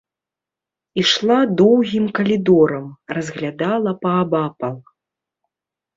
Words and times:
Ішла 1.01 1.35
доўгім 1.59 2.05
калідорам, 2.19 2.87
разглядала 3.19 3.91
паабапал. 4.07 4.75